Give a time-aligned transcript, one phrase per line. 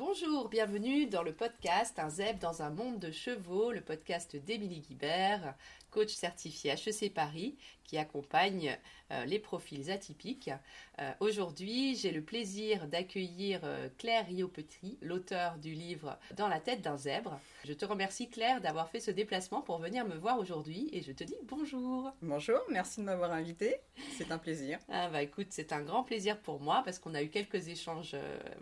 [0.00, 4.80] Bonjour, bienvenue dans le podcast Un zèbre dans un monde de chevaux, le podcast d'Émilie
[4.80, 5.54] Guibert,
[5.90, 7.56] coach certifié HEC Paris,
[7.90, 8.78] qui accompagne
[9.10, 10.50] euh, les profils atypiques.
[11.00, 16.82] Euh, aujourd'hui, j'ai le plaisir d'accueillir euh, Claire Riopetri, l'auteur du livre Dans la tête
[16.82, 17.40] d'un zèbre.
[17.64, 21.10] Je te remercie Claire d'avoir fait ce déplacement pour venir me voir aujourd'hui et je
[21.10, 22.12] te dis bonjour.
[22.22, 23.74] Bonjour, merci de m'avoir invité.
[24.16, 24.78] C'est un plaisir.
[24.88, 28.14] Ah bah écoute, c'est un grand plaisir pour moi parce qu'on a eu quelques échanges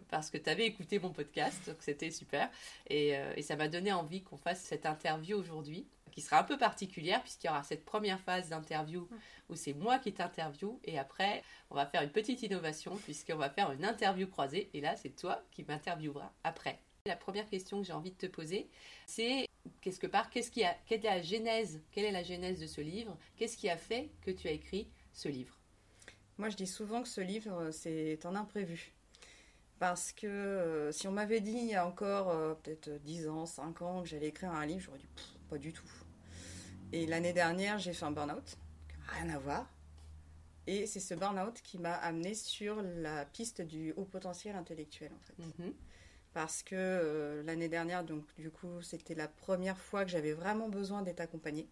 [0.08, 2.50] parce que tu avais écouté mon podcast, donc c'était super
[2.88, 5.86] et, et ça m'a donné envie qu'on fasse cette interview aujourd'hui
[6.18, 9.08] qui sera un peu particulière puisqu'il y aura cette première phase d'interview
[9.48, 13.48] où c'est moi qui t'interview et après on va faire une petite innovation puisqu'on va
[13.48, 16.80] faire une interview croisée et là c'est toi qui m'intervieweras après.
[17.06, 18.68] La première question que j'ai envie de te poser,
[19.06, 19.46] c'est
[19.80, 22.80] quelque part qu'est-ce qui a, quelle est la genèse, quelle est la genèse de ce
[22.80, 23.16] livre?
[23.36, 25.56] Qu'est-ce qui a fait que tu as écrit ce livre?
[26.36, 28.92] Moi je dis souvent que ce livre c'est un imprévu.
[29.78, 33.46] Parce que euh, si on m'avait dit il y a encore euh, peut-être 10 ans,
[33.46, 35.08] 5 ans que j'allais écrire un livre, j'aurais dit
[35.48, 35.86] pas du tout.
[36.92, 38.56] Et l'année dernière, j'ai fait un burn-out,
[39.08, 39.66] rien à voir.
[40.66, 45.20] Et c'est ce burn-out qui m'a amené sur la piste du haut potentiel intellectuel, en
[45.20, 45.62] fait.
[45.62, 45.72] Mhm.
[46.34, 50.68] Parce que euh, l'année dernière, donc du coup, c'était la première fois que j'avais vraiment
[50.68, 51.66] besoin d'être accompagnée.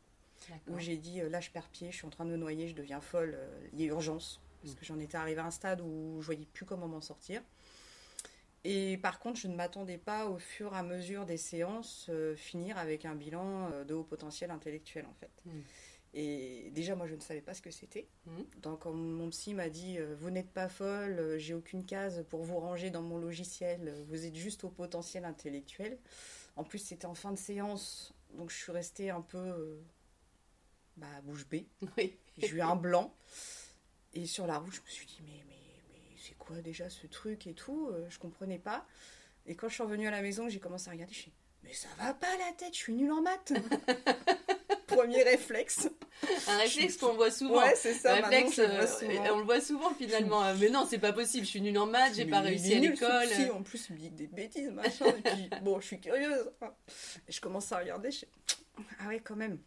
[0.69, 2.69] Où j'ai dit, euh, là, je perds pied, je suis en train de me noyer,
[2.69, 4.41] je deviens folle, euh, il y a urgence.
[4.63, 4.81] Parce mhm.
[4.81, 7.43] que j'en étais arrivée à un stade où je voyais plus comment m'en sortir.
[8.69, 12.35] Et par contre, je ne m'attendais pas au fur et à mesure des séances euh,
[12.35, 15.31] finir avec un bilan euh, de haut potentiel intellectuel en fait.
[15.45, 15.61] Hmm.
[16.15, 18.09] Et déjà, moi, je ne savais pas ce que c'était.
[18.25, 18.43] Hmm.
[18.63, 22.43] Donc, quand mon psy m'a dit euh, Vous n'êtes pas folle, j'ai aucune case pour
[22.43, 25.97] vous ranger dans mon logiciel, vous êtes juste au potentiel intellectuel.
[26.57, 29.79] En plus, c'était en fin de séance, donc je suis restée un peu
[30.97, 31.69] bah, bouche bée.
[31.97, 32.19] Oui.
[32.39, 33.15] J'ai eu un blanc.
[34.13, 35.56] Et sur la route, je me suis dit Mais, mais
[36.27, 38.87] c'est quoi déjà ce truc et tout euh, Je comprenais pas.
[39.47, 41.33] Et quand je suis revenue à la maison, j'ai commencé à regarder, je suis
[41.63, 43.53] mais ça va pas la tête, je suis nulle en maths.
[44.87, 45.89] Premier réflexe.
[46.47, 47.61] Un réflexe qu'on voit souvent.
[47.61, 48.15] Ouais, c'est ça.
[48.15, 48.87] réflexe, euh,
[49.33, 50.55] on le voit souvent finalement.
[50.55, 53.27] mais non, c'est pas possible, je suis nulle en maths, j'ai pas réussi à l'école.
[53.53, 55.07] en plus, il me dit des bêtises, machin.
[55.07, 56.53] et puis, bon, je suis curieuse.
[57.29, 58.27] Et je commence à regarder, je
[59.01, 59.59] ah ouais, quand même.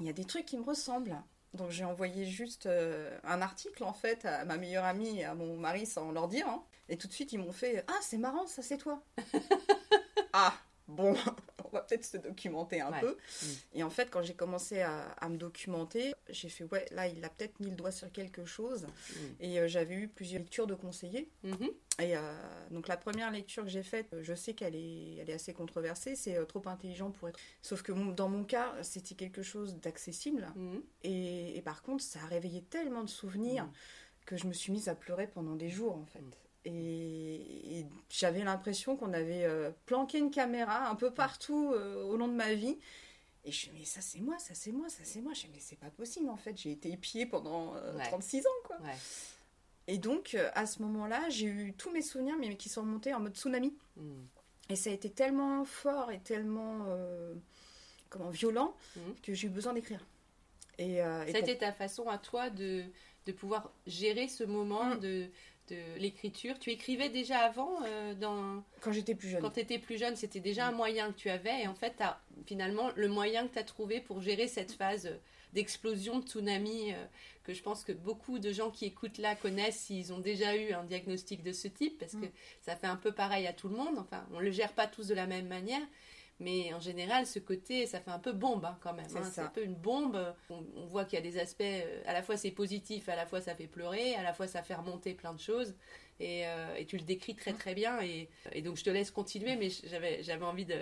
[0.00, 1.16] Il y a des trucs qui me ressemblent.
[1.56, 5.34] Donc j'ai envoyé juste euh, un article en fait à ma meilleure amie et à
[5.34, 6.48] mon mari sans leur dire.
[6.48, 6.62] Hein.
[6.88, 9.02] Et tout de suite ils m'ont fait Ah c'est marrant, ça c'est toi.
[10.32, 10.54] ah
[10.88, 11.14] bon,
[11.64, 13.12] on va peut-être se documenter un peu.
[13.12, 13.46] Mm.
[13.74, 17.28] Et en fait, quand j'ai commencé à, me documenter, j'ai fait, ouais, là, il a
[17.28, 18.84] peut-être mis le doigt sur quelque chose.
[18.86, 19.20] Mm.
[19.40, 21.28] Et euh, j'avais eu plusieurs lectures de conseillers.
[21.44, 21.70] Mm-hmm.
[21.98, 22.20] Et euh,
[22.70, 26.14] donc, la première lecture que j'ai faite, je sais qu'elle est, elle est assez controversée,
[26.14, 27.38] c'est euh, trop intelligent pour être.
[27.62, 30.46] Sauf que dans mon cas, c'était quelque chose d'accessible.
[30.56, 30.82] Mm-hmm.
[31.04, 33.72] Et, par contre, ça a réveillé tellement de souvenirs mm.
[34.26, 36.22] que je me suis mise à pleurer pendant des jours, en fait.
[36.66, 42.28] Et, j'avais l'impression qu'on avait euh, planqué une caméra un peu partout euh, au long
[42.28, 42.78] de ma vie.
[43.44, 45.32] Et je me suis mais ça c'est moi, ça c'est moi, ça c'est moi.
[45.32, 47.74] Je me mais c'est pas possible en fait, j'ai été épiée pendant
[48.04, 48.76] 36 euh, ans quoi.
[49.88, 53.20] Et donc à ce moment-là, j'ai eu tous mes souvenirs mais qui sont remontés en
[53.20, 53.74] mode tsunami.
[53.96, 54.24] Hmm.
[54.68, 56.86] Et ça a été tellement fort et tellement
[58.08, 59.12] comment violent hmm.
[59.22, 60.04] que j'ai eu besoin d'écrire.
[60.78, 62.82] Et, ça a été ta façon à toi de,
[63.26, 65.00] de pouvoir gérer ce moment hmm.
[65.00, 65.30] de
[65.68, 66.58] de l'écriture.
[66.58, 68.62] Tu écrivais déjà avant euh, dans...
[68.80, 69.40] Quand j'étais plus jeune.
[69.40, 71.62] Quand tu étais plus jeune, c'était déjà un moyen que tu avais.
[71.62, 75.10] Et en fait, as, finalement, le moyen que tu as trouvé pour gérer cette phase
[75.52, 77.04] d'explosion, de tsunami, euh,
[77.44, 80.72] que je pense que beaucoup de gens qui écoutent là connaissent s'ils ont déjà eu
[80.72, 82.32] un diagnostic de ce type, parce que mm.
[82.62, 83.98] ça fait un peu pareil à tout le monde.
[83.98, 85.82] Enfin, on ne le gère pas tous de la même manière.
[86.38, 89.06] Mais en général, ce côté, ça fait un peu bombe hein, quand même.
[89.08, 89.46] C'est hein.
[89.46, 90.34] un peu une bombe.
[90.50, 93.24] On, voit qu'il y a des aspects, euh, à la fois c'est positif, à la
[93.24, 95.74] fois ça fait pleurer, à la fois ça fait remonter plein de choses.
[96.20, 98.00] Et, euh, tu le décris très très bien.
[98.00, 98.28] Et,
[98.62, 99.68] donc je te laisse continuer, mais
[100.22, 100.76] j'avais envie de,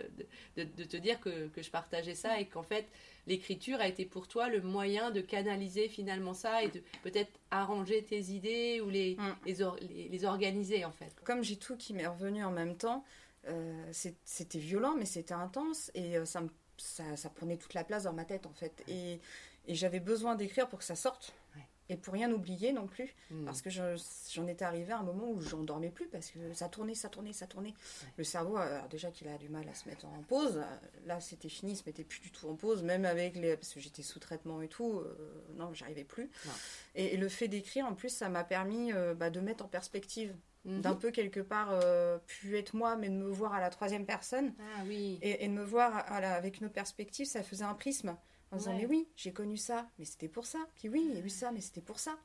[0.56, 2.86] te dire que, je partageais ça et qu'en fait,
[3.26, 8.02] l'écriture a été pour toi le moyen de canaliser finalement ça et de peut-être arranger
[8.02, 9.36] tes idées ou les, mm.
[9.46, 11.14] les, les organiser en fait.
[11.24, 13.04] Comme j'ai tout qui m'est revenu en même temps,
[13.48, 13.92] euh,
[14.24, 16.42] c'était violent, mais c'était intense et euh, ça,
[16.76, 18.82] ça, prenait toute la place dans ma tête en fait.
[18.88, 19.20] Et,
[19.66, 21.32] j'avais besoin d'écrire pour que ça sorte.
[21.88, 23.44] Et pour rien oublier non plus, hmm.
[23.44, 26.68] parce que j'en étais arrivée à un moment où j'en dormais plus, parce que ça
[26.68, 27.74] tournait, ça tournait, ça tournait.
[28.16, 28.58] Le cerveau,
[28.90, 30.62] déjà qu'il a du mal à se mettre en pause,
[31.06, 33.56] là c'était fini, il se mettait plus du tout en pause, même avec les...
[33.56, 35.14] Parce que j'étais sous traitement et tout, euh,
[35.56, 36.30] non, j'arrivais plus.
[36.94, 40.34] Et, le fait d'écrire, en plus, ça m'a permis bah, de mettre en perspective
[40.64, 40.80] Mhm.
[40.80, 44.06] d'un peu quelque part euh, pu être moi, mais de me voir à la troisième
[44.06, 44.54] personne.
[44.58, 45.18] Ah, oui.
[45.20, 48.16] et, de me voir avec nos perspectives, ça faisait un prisme.
[48.54, 50.58] En disant, mais oui, j'ai connu ça, mais c'était pour ça.
[50.76, 52.16] Puis oui, il y a eu ça, mais c'était pour ça.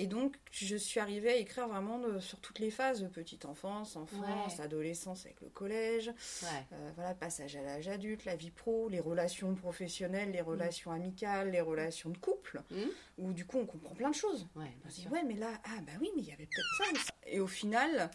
[0.00, 4.60] Et donc, je suis arrivée à écrire vraiment sur toutes les phases, petite enfance, enfance,
[4.60, 6.12] adolescence avec le collège,
[6.44, 10.46] euh, voilà, passage à l'âge adulte, la vie pro, les relations professionnelles, les mm.
[10.46, 12.76] relations amicales, les relations de couple, mm.
[13.18, 14.46] où du coup on comprend plein de choses.
[14.54, 17.12] On se dit, ouais, mais là, ah bah oui, mais il y avait peut-être ça.
[17.26, 18.08] Et au final,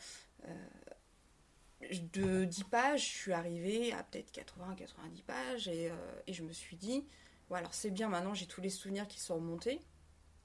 [0.47, 0.67] euh,
[2.13, 5.95] de 10 pages, je suis arrivée à peut-être 80-90 pages, et, euh,
[6.27, 7.03] et je me suis dit,
[7.49, 9.79] ouais, alors c'est bien, maintenant j'ai tous les souvenirs qui sont remontés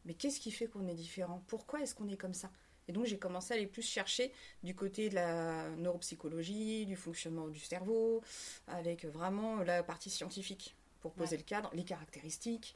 [0.08, 1.42] mais qu'est-ce qui fait qu'on est différent?
[1.48, 2.50] Pourquoi est-ce qu'on est comme ça?
[2.88, 7.48] Et donc j'ai commencé à aller plus chercher du côté de la neuropsychologie, du fonctionnement
[7.48, 8.22] du cerveau,
[8.66, 12.74] avec vraiment la partie scientifique pour poser le cadre, les caractéristiques.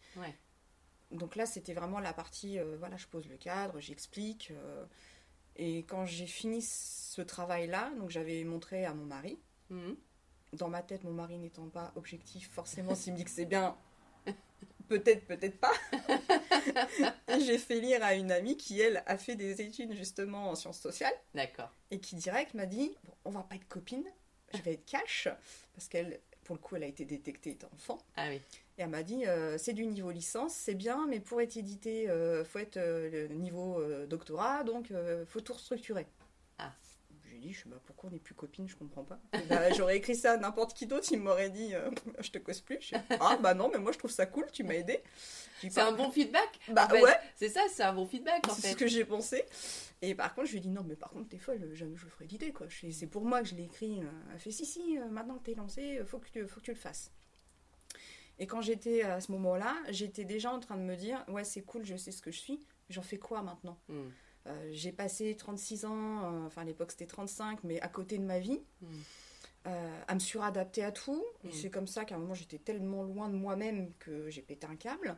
[1.10, 4.50] Donc là, c'était vraiment la partie, euh, voilà, je pose le cadre, j'explique.
[4.50, 4.84] Euh,
[5.56, 9.38] et quand j'ai fini ce travail-là, donc j'avais montré à mon mari.
[9.70, 9.96] Mhm.
[10.54, 13.76] Dans ma tête, mon mari n'étant pas objectif, forcément, s'il me dit que c'est bien,
[14.88, 15.72] peut-être, peut-être pas.
[17.40, 20.80] j'ai fait lire à une amie qui, elle, a fait des études justement en sciences
[20.80, 21.14] sociales.
[21.34, 21.70] D'accord.
[21.90, 24.04] Et qui direct m'a dit bon, on va pas être copine,
[24.54, 25.28] je vais être cash.
[25.74, 27.98] Parce qu'elle, pour le coup, elle a été détectée étant enfant.
[28.16, 28.40] Ah oui.
[28.78, 32.08] Et elle m'a dit euh, c'est du niveau licence, c'est bien, mais pour être édité,
[32.08, 34.92] euh, faut être euh, niveau doctorat, donc
[35.28, 36.06] faut tout restructurer
[37.42, 39.20] dit, je sais pas pourquoi on n'est plus copines, je comprends pas.
[39.48, 41.90] Bah, j'aurais écrit ça à n'importe qui d'autre, il m'aurait dit, euh,
[42.20, 42.92] je te cause plus.
[43.20, 45.02] ah bah non, mais moi je trouve ça cool, tu m'as aidé.
[45.60, 46.58] C'est un bon feedback.
[46.68, 47.16] Bah ouais.
[47.36, 48.60] C'est ça, c'est un bon feedback en fait.
[48.62, 49.44] C'est ce que j'ai pensé.
[50.00, 52.06] Et par contre, je lui ai dit, non, mais par contre, t'es folle, je, je
[52.06, 52.66] ferai l'idée quoi.
[52.90, 54.00] C'est pour moi que je l'ai écrit.
[54.32, 56.76] Elle fait, si, si, euh, maintenant t'es lancé, faut que, tu, faut que tu le
[56.76, 57.12] fasses.
[58.38, 61.62] Et quand j'étais à ce moment-là, j'étais déjà en train de me dire, ouais, c'est
[61.62, 63.78] cool, je sais ce que je suis, j'en fais quoi maintenant?
[63.88, 64.08] Hmm.
[64.46, 68.24] Euh, j'ai passé 36 ans, euh, enfin à l'époque c'était 35, mais à côté de
[68.24, 68.86] ma vie, hmm.
[69.68, 71.24] euh, à me suradapter à tout.
[71.44, 71.52] Et hmm.
[71.52, 74.76] c'est comme ça qu'à un moment j'étais tellement loin de moi-même que j'ai pété un
[74.76, 75.16] câble.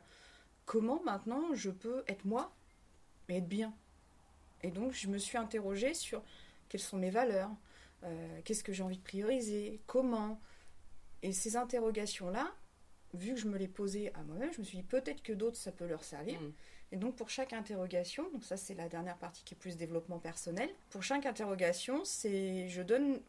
[0.66, 2.54] Comment maintenant je peux être moi,
[3.28, 3.74] mais être bien?
[4.62, 6.22] Et donc je me suis interrogée sur
[6.68, 7.50] quelles sont mes valeurs,
[8.44, 10.40] qu'est-ce que j'ai envie de prioriser, comment?
[11.22, 12.50] Et ces interrogations-là,
[13.12, 15.56] vu que je me les posais à moi-même, je me suis dit peut-être que d'autres
[15.56, 16.40] ça peut leur servir.
[16.40, 16.52] Hmm.
[16.94, 20.20] Et donc pour chaque interrogation, donc ça c'est la dernière partie qui est plus développement
[20.20, 23.20] personnel, pour chaque interrogation, c'est je donne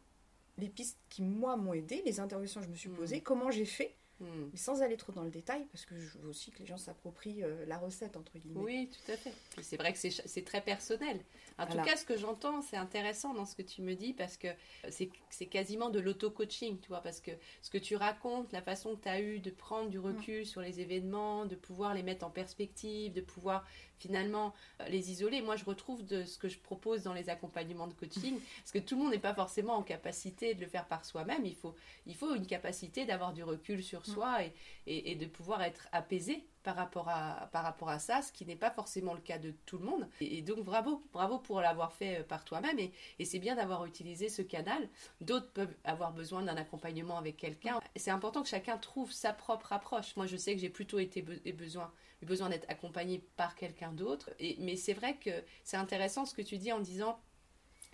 [0.56, 2.94] les pistes qui moi m'ont aidé, les interrogations que je me suis hmm.
[2.94, 4.48] posées, comment j'ai fait Hmm.
[4.50, 6.78] Mais sans aller trop dans le détail, parce que je veux aussi que les gens
[6.78, 8.60] s'approprient euh, la recette, entre guillemets.
[8.60, 9.32] Oui, tout à fait.
[9.60, 11.20] C'est vrai que c'est très personnel.
[11.58, 14.36] En tout cas, ce que j'entends, c'est intéressant dans ce que tu me dis, parce
[14.36, 14.48] que
[14.88, 17.30] c'est quasiment de l'auto-coaching, tu vois, parce que
[17.62, 20.46] ce que tu racontes, la façon que tu as eu de prendre du recul hmm.
[20.46, 23.66] sur les événements, de pouvoir les mettre en perspective, de pouvoir
[23.98, 25.42] finalement euh, les isoler.
[25.42, 28.78] Moi, je retrouve de ce que je propose dans les accompagnements de coaching, parce que
[28.78, 31.44] tout le monde n'est pas forcément en capacité de le faire par soi-même.
[31.44, 31.74] Il faut,
[32.06, 34.04] il faut une capacité d'avoir du recul sur mm.
[34.04, 34.52] soi et,
[34.86, 38.56] et, de pouvoir être apaisé par rapport à, par rapport à ça, ce qui n'est
[38.56, 40.08] pas forcément le cas de tout le monde.
[40.20, 42.76] Et, donc, bravo, bravo pour l'avoir fait euh, par toi-même.
[42.80, 44.88] Et, c'est bien d'avoir utilisé ce canal.
[45.20, 47.78] D'autres peuvent avoir besoin d'un accompagnement avec quelqu'un.
[47.94, 50.16] C'est important que chacun trouve sa propre approche.
[50.16, 54.30] Moi, je sais que j'ai plutôt été besoin eu besoin d'être accompagné par quelqu'un d'autre.
[54.58, 57.20] Mais c'est vrai que c'est intéressant ce que tu dis en disant,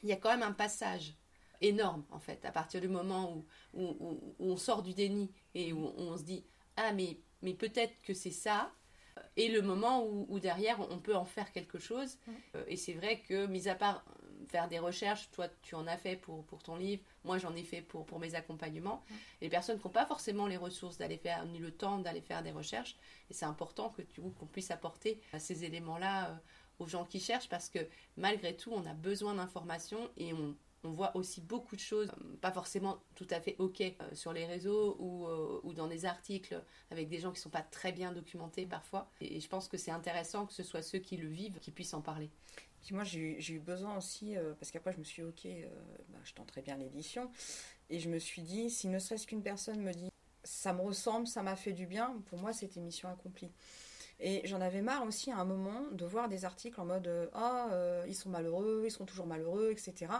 [0.02, 1.14] il y a quand même un passage
[1.60, 5.92] énorme, en fait, à partir du moment où, où, on sort du déni et où
[5.98, 6.44] on se dit,
[6.76, 8.72] ah, mais, mais peut-être que c'est ça,
[9.36, 12.18] et le moment où, derrière on peut en faire quelque chose.
[12.54, 14.04] Euh, et c'est vrai que, mis à part
[14.48, 17.62] faire des recherches, toi tu en as fait pour, pour ton livre, moi j'en ai
[17.62, 19.02] fait pour, pour mes accompagnements.
[19.40, 22.42] Les personnes qui n'ont pas forcément les ressources d'aller faire, ni le temps d'aller faire
[22.42, 22.96] des recherches,
[23.30, 26.34] et c'est important que tu qu'on puisse apporter ces éléments-là euh,
[26.78, 27.78] aux gens qui cherchent parce que
[28.16, 32.36] malgré tout on a besoin d'informations et on, on voit aussi beaucoup de choses, euh,
[32.40, 35.26] pas forcément tout à fait OK euh, sur les réseaux ou,
[35.62, 39.10] ou, dans des articles avec des gens qui ne sont pas très bien documentés parfois.
[39.20, 41.94] Et je pense que c'est intéressant que ce soit ceux qui le vivent qui puissent
[41.94, 42.30] en parler.
[42.90, 45.68] Moi, j'ai eu besoin aussi, euh, parce qu'après, je me suis dit, ok, euh,
[46.08, 47.30] bah, je tenterai bien l'édition.
[47.90, 50.10] Et je me suis dit, si ne serait-ce qu'une personne me dit,
[50.42, 53.52] ça me ressemble, ça m'a fait du bien, pour moi, c'était mission accomplie.
[54.18, 57.28] Et j'en avais marre aussi à un moment de voir des articles en mode, euh,
[57.32, 60.12] ah, ils sont malheureux, ils sont toujours malheureux, etc.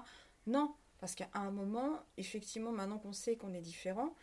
[0.47, 4.15] Non, parce qu'à un moment, effectivement, maintenant qu'on sait qu'on est différent,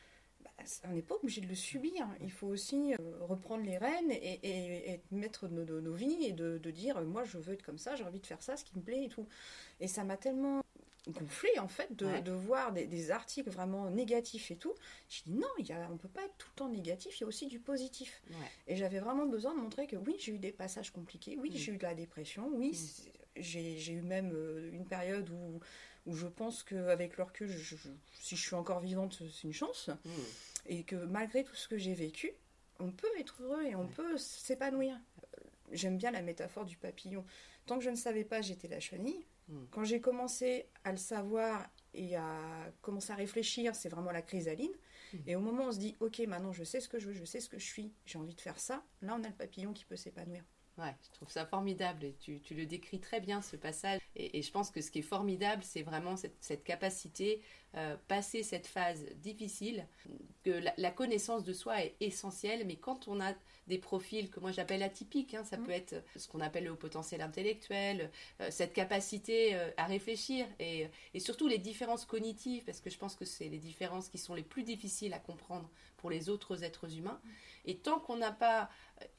[0.85, 2.07] on n'est pas obligé de le subir.
[2.21, 7.01] Il faut aussi euh, reprendre les rênes et, mettre nos, nos, vies et de, dire
[7.01, 9.05] moi je veux être comme ça, j'ai envie de faire ça, ce qui me plaît
[9.05, 9.27] et tout.
[9.79, 10.61] Et ça m'a tellement
[11.07, 14.73] gonflé en fait de, voir des, articles vraiment négatifs et tout.
[15.07, 17.23] Je dis non, y a, on peut pas être tout le temps négatif, il y
[17.23, 18.21] a aussi du positif.
[18.67, 21.57] Et j'avais vraiment besoin de montrer que oui, j'ai eu des passages compliqués, oui, mm.
[21.57, 23.41] j'ai eu de la dépression, oui, mm.
[23.41, 25.59] j'ai eu même euh, une période où
[26.05, 27.49] où je pense qu'avec le recul,
[28.19, 29.89] si je suis encore vivante, c'est une chance.
[30.05, 30.09] Hmm.
[30.65, 32.31] Et que malgré tout ce que j'ai vécu,
[32.79, 34.95] on peut être heureux et on peut s'épanouir.
[35.71, 37.25] J'aime bien la métaphore du papillon.
[37.65, 39.25] Tant que je ne savais pas, j'étais la chenille.
[39.47, 39.65] Mm.
[39.71, 44.73] Quand j'ai commencé à le savoir et à commencer à réfléchir, c'est vraiment la chrysaline.
[45.25, 47.13] Et au moment où on se dit, ok, maintenant je sais ce que je veux,
[47.13, 49.33] je sais ce que je suis, j'ai envie de faire ça, là on a le
[49.33, 50.43] papillon qui peut s'épanouir.
[50.79, 53.99] Ouais, je trouve ça formidable et tu, tu le décris très bien ce passage.
[54.15, 57.41] Et, et je pense que ce qui est formidable, c'est vraiment cette, cette capacité,
[57.75, 59.85] euh, passer cette phase difficile,
[60.45, 63.33] que la, la connaissance de soi est essentielle, mais quand on a
[63.67, 65.63] des profils que moi j'appelle atypiques, hein, ça Mm.
[65.65, 68.09] peut être ce qu'on appelle le haut potentiel intellectuel,
[68.39, 72.97] euh, cette capacité euh, à réfléchir et, et surtout les différences cognitives, parce que je
[72.97, 76.63] pense que c'est les différences qui sont les plus difficiles à comprendre pour les autres
[76.63, 77.19] êtres humains.
[77.69, 78.67] Et tant qu'on n'a pas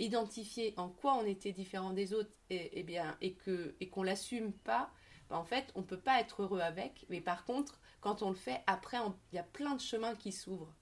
[0.01, 4.03] identifié en quoi on était différent des autres et, et bien, et, que, et qu'on
[4.03, 4.91] l'assume pas,
[5.29, 7.07] ben, en fait, on peut pas être heureux avec.
[7.11, 8.97] Mais par contre, quand on le fait, après,
[9.33, 10.75] il y a plein de chemins qui s'ouvrent.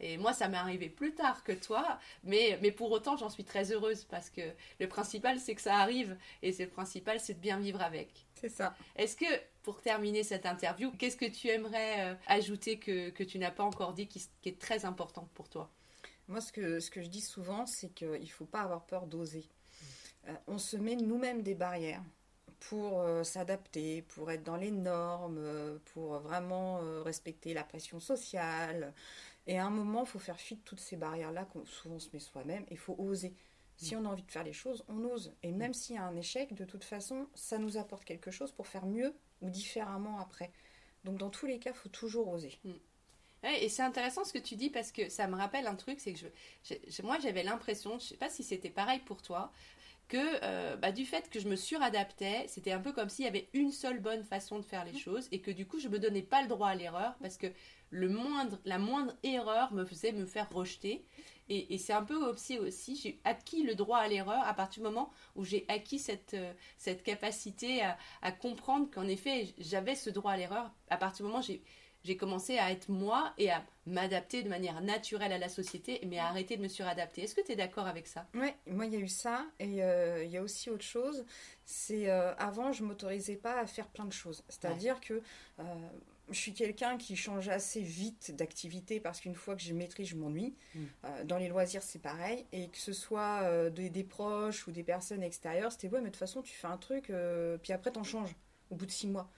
[0.00, 3.44] Et moi, ça m'est arrivé plus tard que toi, mais, mais pour autant, j'en suis
[3.44, 4.42] très heureuse parce que
[4.78, 8.28] le principal, c'est que ça arrive et c'est le principal, c'est de bien vivre avec.
[8.36, 8.76] C'est ça.
[8.94, 9.26] Est-ce que,
[9.64, 13.64] pour terminer cette interview, qu'est-ce que tu aimerais euh, ajouter que, que tu n'as pas
[13.64, 15.68] encore dit qui, qui est très important pour toi?
[16.28, 19.06] Moi, ce que, ce que je dis souvent, c'est qu'il ne faut pas avoir peur
[19.06, 19.48] d'oser.
[20.26, 22.02] Euh, on se met nous-mêmes des barrières
[22.60, 28.92] pour euh, s'adapter, pour être dans les normes, euh, pour vraiment respecter la pression sociale.
[29.46, 32.10] Et à un moment, il faut faire fi de toutes ces barrières-là qu'on souvent se
[32.12, 32.66] met soi-même.
[32.70, 33.34] Il faut oser.
[33.76, 35.32] Si on a envie de faire les choses, on ose.
[35.44, 38.50] Et même s'il y a un échec, de toute façon, ça nous apporte quelque chose
[38.50, 40.50] pour faire mieux ou différemment après.
[41.04, 42.58] Donc dans tous les cas, il faut toujours oser.
[43.44, 46.00] Ouais, et c'est intéressant ce que tu dis parce que ça me rappelle un truc,
[46.00, 46.18] c'est que
[46.64, 49.52] je, moi j'avais l'impression, je sais pas si c'était pareil pour toi,
[50.08, 53.28] que euh, bah, du fait que je me suradaptais, c'était un peu comme s'il y
[53.28, 55.98] avait une seule bonne façon de faire les choses et que du coup je me
[55.98, 57.46] donnais pas le droit à l'erreur parce que
[57.90, 61.04] le moindre, la moindre erreur me faisait me faire rejeter.
[61.50, 64.82] Et, et c'est un peu aussi, aussi j'ai acquis le droit à l'erreur à partir
[64.82, 69.94] du moment où j'ai acquis cette, euh, cette capacité à, à comprendre qu'en effet j'avais
[69.94, 70.70] ce droit à l'erreur.
[70.90, 71.62] À partir du moment où j'ai
[72.04, 76.18] j'ai commencé à être moi et à m'adapter de manière naturelle à la société, mais
[76.18, 77.22] à arrêter de me suradapter.
[77.22, 78.26] Est-ce que tu es d'accord avec ça?
[78.34, 81.24] Ouais, moi il y a eu ça et euh, il y a aussi autre chose.
[81.64, 84.44] C'est euh, avant je m'autorisais pas à faire plein de choses.
[84.48, 85.20] C'est-à-dire que
[85.58, 85.64] euh,
[86.30, 90.16] je suis quelqu'un qui change assez vite d'activité parce qu'une fois que je maîtrise, je
[90.16, 90.54] m'ennuie.
[90.74, 90.80] Mm.
[91.04, 92.46] Euh, dans les loisirs, c'est pareil.
[92.52, 96.12] Et que ce soit des, des proches ou des personnes extérieures, c'était ouais, mais de
[96.12, 97.12] toute façon, tu fais un truc,
[97.62, 98.34] puis après, t'en changes
[98.70, 99.30] au bout de six mois.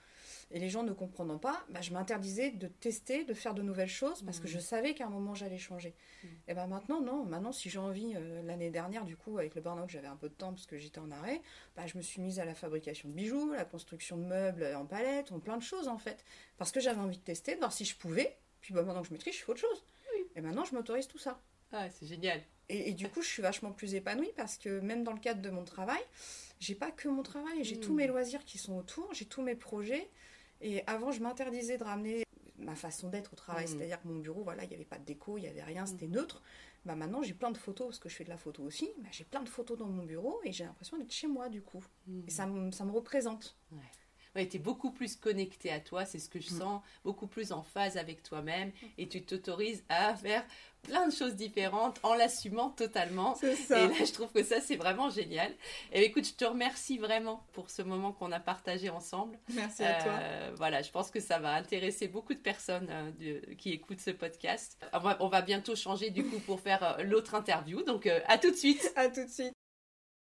[0.53, 3.87] Et les gens ne comprenant pas, bah, je m'interdisais de tester, de faire de nouvelles
[3.87, 4.51] choses parce que Mm.
[4.51, 5.95] je savais qu'à un moment, j'allais changer.
[6.23, 6.27] Mm.
[6.49, 7.23] Et ben maintenant, non.
[7.23, 10.27] Maintenant, si j'ai envie, euh, l'année dernière, du coup, avec le burn-out, j'avais un peu
[10.29, 11.41] de temps parce que j'étais en arrêt,
[11.75, 14.85] bah, je me suis mise à la fabrication de bijoux, la construction de meubles en
[14.85, 16.23] palette, en plein de choses en fait.
[16.57, 18.37] Parce que j'avais envie de tester, de voir si je pouvais.
[18.59, 19.85] Puis bah, maintenant que je maîtrise, je fais autre chose.
[20.35, 21.39] Et maintenant, je m'autorise tout ça.
[21.71, 22.41] Ah, c'est génial.
[22.67, 25.41] Et, et du coup, je suis vachement plus épanouie parce que même dans le cadre
[25.41, 26.01] de mon travail,
[26.59, 27.79] j'ai pas que mon travail, j'ai Mm.
[27.79, 30.09] tous mes loisirs qui sont autour, j'ai tous mes projets.
[30.61, 32.23] Et avant, je m'interdisais de ramener
[32.57, 33.67] ma façon d'être au travail, Mm.
[33.67, 35.85] c'est-à-dire que mon bureau, voilà, il n'y avait pas de déco, il n'y avait rien,
[35.85, 36.41] c'était neutre.
[36.85, 38.89] Bah maintenant, j'ai plein de photos parce que je fais de la photo aussi.
[38.99, 41.61] Bah, j'ai plein de photos dans mon bureau et j'ai l'impression d'être chez moi du
[41.61, 41.83] coup.
[42.07, 42.21] Mm.
[42.27, 43.55] Et ça, me- ça me représente.
[43.71, 43.79] Ouais,
[44.35, 46.57] tu es beaucoup plus connecté à toi, c'est ce que je Mm.
[46.59, 50.43] sens, beaucoup plus en phase avec toi-même et tu t'autorises à faire
[50.83, 53.35] plein de choses différentes en l'assumant totalement.
[53.35, 55.53] C'est Et là, je trouve que ça, c'est vraiment génial.
[55.91, 59.37] Et écoute, je te remercie vraiment pour ce moment qu'on a partagé ensemble.
[59.53, 60.13] Merci à toi.
[60.13, 63.99] Euh, voilà, je pense que ça va intéresser beaucoup de personnes euh, de- qui écoutent
[64.01, 64.79] ce podcast.
[64.93, 67.83] On va, on va bientôt changer du coup pour faire euh, l'autre interview.
[67.83, 68.91] Donc, à tout de suite.
[68.95, 69.53] À tout de suite.